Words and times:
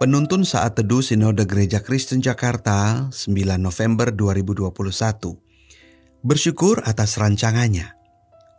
Penuntun 0.00 0.48
saat 0.48 0.80
teduh 0.80 1.04
Sinode 1.04 1.44
Gereja 1.44 1.84
Kristen 1.84 2.24
Jakarta 2.24 3.12
9 3.12 3.36
November 3.60 4.08
2021 4.08 4.72
Bersyukur 6.24 6.80
atas 6.88 7.20
rancangannya. 7.20 8.00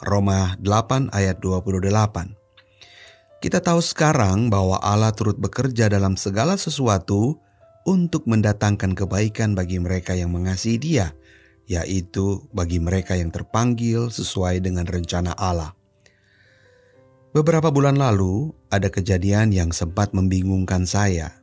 Roma 0.06 0.54
8 0.62 1.10
ayat 1.10 1.42
28 1.42 1.82
Kita 3.42 3.58
tahu 3.58 3.82
sekarang 3.82 4.54
bahwa 4.54 4.86
Allah 4.86 5.10
turut 5.18 5.42
bekerja 5.42 5.90
dalam 5.90 6.14
segala 6.14 6.62
sesuatu 6.62 7.42
untuk 7.90 8.30
mendatangkan 8.30 8.94
kebaikan 8.94 9.58
bagi 9.58 9.82
mereka 9.82 10.14
yang 10.14 10.30
mengasihi 10.30 10.78
dia, 10.78 11.18
yaitu 11.66 12.46
bagi 12.54 12.78
mereka 12.78 13.18
yang 13.18 13.34
terpanggil 13.34 14.14
sesuai 14.14 14.62
dengan 14.62 14.86
rencana 14.86 15.34
Allah. 15.34 15.74
Beberapa 17.32 17.72
bulan 17.72 17.96
lalu, 17.96 18.52
ada 18.68 18.92
kejadian 18.92 19.56
yang 19.56 19.72
sempat 19.72 20.12
membingungkan 20.12 20.84
saya. 20.84 21.40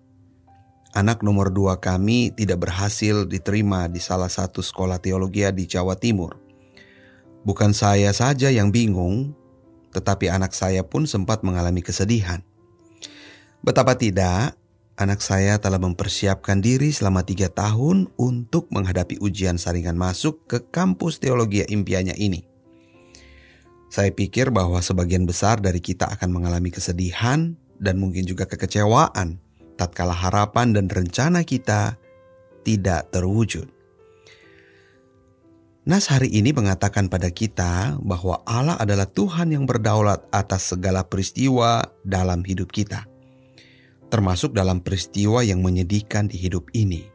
Anak 0.92 1.24
nomor 1.24 1.48
dua 1.48 1.80
kami 1.80 2.28
tidak 2.36 2.68
berhasil 2.68 3.24
diterima 3.24 3.88
di 3.88 3.96
salah 3.96 4.28
satu 4.28 4.60
sekolah 4.60 5.00
teologi 5.00 5.48
di 5.48 5.64
Jawa 5.64 5.96
Timur. 5.96 6.36
Bukan 7.40 7.72
saya 7.72 8.12
saja 8.12 8.52
yang 8.52 8.68
bingung, 8.68 9.32
tetapi 9.96 10.28
anak 10.28 10.52
saya 10.52 10.84
pun 10.84 11.08
sempat 11.08 11.40
mengalami 11.40 11.80
kesedihan. 11.80 12.44
Betapa 13.64 13.96
tidak, 13.96 14.60
anak 15.00 15.24
saya 15.24 15.56
telah 15.56 15.80
mempersiapkan 15.80 16.60
diri 16.60 16.92
selama 16.92 17.24
tiga 17.24 17.48
tahun 17.48 18.12
untuk 18.20 18.68
menghadapi 18.76 19.24
ujian 19.24 19.56
saringan 19.56 19.96
masuk 19.96 20.44
ke 20.52 20.68
kampus 20.68 21.16
teologi 21.16 21.64
impiannya 21.64 22.12
ini. 22.20 22.47
Saya 23.88 24.12
pikir 24.12 24.52
bahwa 24.52 24.84
sebagian 24.84 25.24
besar 25.24 25.64
dari 25.64 25.80
kita 25.80 26.08
akan 26.12 26.28
mengalami 26.28 26.68
kesedihan 26.68 27.56
dan 27.80 27.96
mungkin 27.96 28.28
juga 28.28 28.44
kekecewaan 28.44 29.40
tatkala 29.78 30.12
harapan 30.12 30.74
dan 30.74 30.90
rencana 30.90 31.46
kita 31.46 31.94
tidak 32.66 33.08
terwujud. 33.14 33.70
Nas 35.88 36.12
hari 36.12 36.28
ini 36.28 36.52
mengatakan 36.52 37.08
pada 37.08 37.32
kita 37.32 37.96
bahwa 38.04 38.44
Allah 38.44 38.76
adalah 38.76 39.08
Tuhan 39.08 39.56
yang 39.56 39.64
berdaulat 39.64 40.20
atas 40.28 40.76
segala 40.76 41.00
peristiwa 41.00 41.80
dalam 42.04 42.44
hidup 42.44 42.68
kita, 42.68 43.08
termasuk 44.12 44.52
dalam 44.52 44.84
peristiwa 44.84 45.40
yang 45.40 45.64
menyedihkan 45.64 46.28
di 46.28 46.36
hidup 46.36 46.68
ini. 46.76 47.08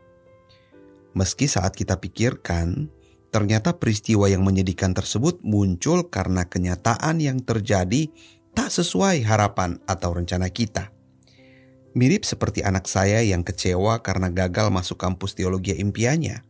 Meski 1.14 1.46
saat 1.46 1.78
kita 1.78 2.02
pikirkan 2.02 2.90
Ternyata 3.34 3.82
peristiwa 3.82 4.30
yang 4.30 4.46
menyedihkan 4.46 4.94
tersebut 4.94 5.42
muncul 5.42 6.06
karena 6.14 6.46
kenyataan 6.46 7.18
yang 7.18 7.42
terjadi 7.42 8.14
tak 8.54 8.70
sesuai 8.70 9.26
harapan 9.26 9.82
atau 9.90 10.14
rencana 10.14 10.54
kita. 10.54 10.94
Mirip 11.98 12.30
seperti 12.30 12.62
anak 12.62 12.86
saya 12.86 13.26
yang 13.26 13.42
kecewa 13.42 14.06
karena 14.06 14.30
gagal 14.30 14.70
masuk 14.70 15.02
kampus 15.02 15.34
teologi 15.34 15.74
impiannya. 15.74 16.46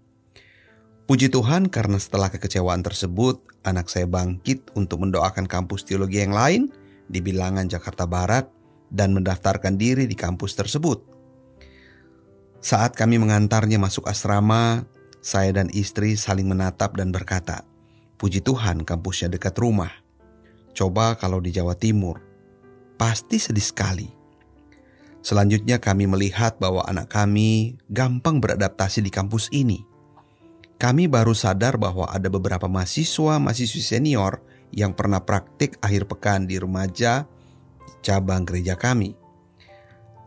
Puji 1.07 1.31
Tuhan 1.31 1.71
karena 1.71 1.99
setelah 1.99 2.31
kekecewaan 2.31 2.83
tersebut, 2.83 3.43
anak 3.63 3.87
saya 3.87 4.07
bangkit 4.07 4.71
untuk 4.75 5.03
mendoakan 5.03 5.47
kampus 5.47 5.87
teologi 5.87 6.19
yang 6.19 6.35
lain 6.35 6.71
di 7.07 7.19
bilangan 7.19 7.67
Jakarta 7.67 8.07
Barat 8.07 8.47
dan 8.91 9.15
mendaftarkan 9.15 9.75
diri 9.75 10.07
di 10.07 10.15
kampus 10.15 10.55
tersebut. 10.55 10.99
Saat 12.63 12.95
kami 12.95 13.19
mengantarnya 13.19 13.75
masuk 13.75 14.07
asrama, 14.07 14.87
saya 15.23 15.55
dan 15.55 15.71
istri 15.71 16.19
saling 16.19 16.45
menatap 16.51 16.99
dan 16.99 17.15
berkata, 17.15 17.63
"Puji 18.19 18.43
Tuhan, 18.43 18.83
kampusnya 18.83 19.31
dekat 19.31 19.55
rumah. 19.55 19.89
Coba 20.75 21.15
kalau 21.15 21.39
di 21.39 21.55
Jawa 21.55 21.79
Timur, 21.79 22.19
pasti 22.99 23.39
sedih 23.39 23.63
sekali." 23.63 24.07
Selanjutnya, 25.23 25.79
kami 25.79 26.03
melihat 26.03 26.59
bahwa 26.59 26.83
anak 26.83 27.07
kami 27.07 27.79
gampang 27.87 28.43
beradaptasi 28.43 28.99
di 28.99 29.07
kampus 29.07 29.47
ini. 29.55 29.87
Kami 30.75 31.07
baru 31.07 31.31
sadar 31.31 31.79
bahwa 31.79 32.11
ada 32.11 32.27
beberapa 32.27 32.67
mahasiswa-mahasiswi 32.67 33.79
senior 33.79 34.43
yang 34.75 34.91
pernah 34.91 35.23
praktik 35.23 35.79
akhir 35.79 36.11
pekan 36.11 36.43
di 36.43 36.59
remaja 36.59 37.23
cabang 38.03 38.43
gereja 38.43 38.75
kami. 38.75 39.15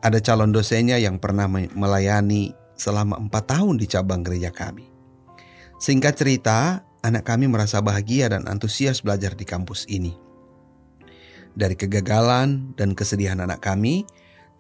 Ada 0.01 0.25
calon 0.25 0.57
dosennya 0.57 0.97
yang 0.97 1.21
pernah 1.21 1.45
melayani 1.51 2.57
selama 2.77 3.17
empat 3.17 3.57
tahun 3.57 3.81
di 3.81 3.89
cabang 3.89 4.23
gereja 4.23 4.53
kami. 4.53 4.87
Singkat 5.77 6.15
cerita, 6.17 6.87
anak 7.05 7.29
kami 7.29 7.49
merasa 7.49 7.85
bahagia 7.85 8.33
dan 8.33 8.49
antusias 8.49 9.05
belajar 9.05 9.37
di 9.37 9.45
kampus 9.45 9.85
ini. 9.89 10.17
Dari 11.57 11.77
kegagalan 11.77 12.77
dan 12.77 12.93
kesedihan 12.93 13.41
anak 13.41 13.65
kami, 13.65 14.05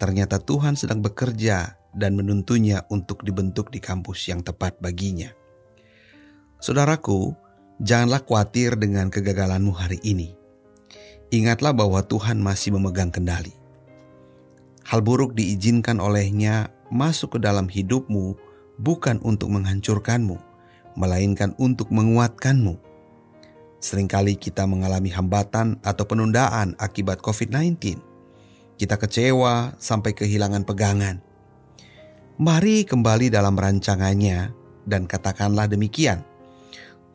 ternyata 0.00 0.40
Tuhan 0.40 0.76
sedang 0.76 1.04
bekerja 1.04 1.76
dan 1.96 2.16
menuntunnya 2.16 2.84
untuk 2.92 3.24
dibentuk 3.24 3.72
di 3.72 3.80
kampus 3.80 4.28
yang 4.28 4.44
tepat 4.44 4.76
baginya. 4.80 5.32
Saudaraku, 6.60 7.36
janganlah 7.80 8.24
khawatir 8.24 8.76
dengan 8.80 9.08
kegagalanmu 9.08 9.72
hari 9.72 10.00
ini. 10.04 10.36
Ingatlah 11.32 11.72
bahwa 11.76 12.00
Tuhan 12.04 12.40
masih 12.40 12.76
memegang 12.76 13.12
kendali. 13.12 13.52
Hal 14.86 15.02
buruk 15.02 15.34
diizinkan 15.34 15.98
olehnya 15.98 16.70
masuk 16.90 17.36
ke 17.36 17.38
dalam 17.42 17.66
hidupmu 17.66 18.36
bukan 18.80 19.18
untuk 19.24 19.50
menghancurkanmu, 19.52 20.36
melainkan 20.94 21.52
untuk 21.56 21.90
menguatkanmu. 21.92 22.78
Seringkali 23.80 24.40
kita 24.40 24.64
mengalami 24.64 25.12
hambatan 25.12 25.78
atau 25.84 26.04
penundaan 26.08 26.74
akibat 26.80 27.20
COVID-19. 27.20 28.00
Kita 28.76 28.96
kecewa 29.00 29.76
sampai 29.80 30.12
kehilangan 30.12 30.64
pegangan. 30.64 31.16
Mari 32.36 32.84
kembali 32.84 33.32
dalam 33.32 33.56
rancangannya 33.56 34.52
dan 34.84 35.08
katakanlah 35.08 35.64
demikian. 35.64 36.20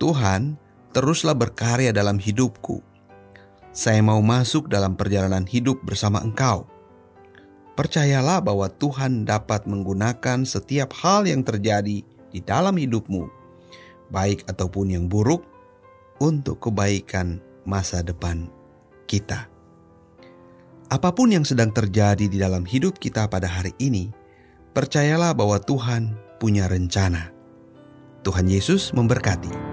Tuhan, 0.02 0.58
teruslah 0.90 1.38
berkarya 1.38 1.94
dalam 1.94 2.18
hidupku. 2.18 2.82
Saya 3.70 4.02
mau 4.02 4.18
masuk 4.26 4.66
dalam 4.66 4.98
perjalanan 4.98 5.46
hidup 5.46 5.86
bersama 5.86 6.20
Engkau 6.26 6.71
Percayalah 7.82 8.46
bahwa 8.46 8.70
Tuhan 8.70 9.26
dapat 9.26 9.66
menggunakan 9.66 10.46
setiap 10.46 10.94
hal 11.02 11.26
yang 11.26 11.42
terjadi 11.42 12.06
di 12.06 12.40
dalam 12.46 12.78
hidupmu, 12.78 13.26
baik 14.14 14.46
ataupun 14.46 14.94
yang 14.94 15.10
buruk, 15.10 15.42
untuk 16.22 16.62
kebaikan 16.62 17.42
masa 17.66 18.06
depan 18.06 18.46
kita. 19.10 19.50
Apa 20.94 21.10
pun 21.10 21.34
yang 21.34 21.42
sedang 21.42 21.74
terjadi 21.74 22.30
di 22.30 22.38
dalam 22.38 22.70
hidup 22.70 23.02
kita 23.02 23.26
pada 23.26 23.50
hari 23.50 23.74
ini, 23.82 24.14
percayalah 24.78 25.34
bahwa 25.34 25.58
Tuhan 25.58 26.14
punya 26.38 26.70
rencana. 26.70 27.34
Tuhan 28.22 28.46
Yesus 28.46 28.94
memberkati. 28.94 29.71